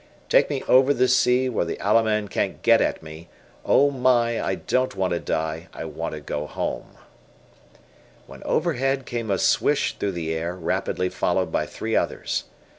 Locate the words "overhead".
8.41-9.05